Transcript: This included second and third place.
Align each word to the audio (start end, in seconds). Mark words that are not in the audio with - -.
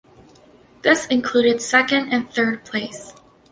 This 0.81 1.05
included 1.05 1.61
second 1.61 2.11
and 2.11 2.27
third 2.27 2.65
place. 2.65 3.13